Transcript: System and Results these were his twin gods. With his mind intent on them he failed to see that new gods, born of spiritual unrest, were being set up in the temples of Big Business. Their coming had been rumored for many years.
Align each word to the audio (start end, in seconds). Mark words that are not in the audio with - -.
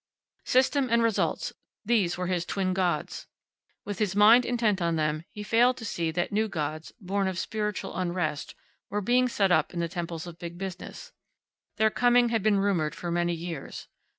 System 0.45 0.87
and 0.89 1.03
Results 1.03 1.53
these 1.85 2.17
were 2.17 2.25
his 2.25 2.43
twin 2.43 2.73
gods. 2.73 3.27
With 3.85 3.99
his 3.99 4.15
mind 4.15 4.45
intent 4.47 4.81
on 4.81 4.95
them 4.95 5.25
he 5.29 5.43
failed 5.43 5.77
to 5.77 5.85
see 5.85 6.09
that 6.09 6.31
new 6.31 6.47
gods, 6.47 6.91
born 6.99 7.27
of 7.27 7.37
spiritual 7.37 7.95
unrest, 7.95 8.55
were 8.89 8.99
being 8.99 9.29
set 9.29 9.51
up 9.51 9.75
in 9.75 9.79
the 9.79 9.87
temples 9.87 10.25
of 10.25 10.39
Big 10.39 10.57
Business. 10.57 11.11
Their 11.77 11.91
coming 11.91 12.29
had 12.29 12.41
been 12.41 12.57
rumored 12.57 12.95
for 12.95 13.11
many 13.11 13.35
years. 13.35 13.87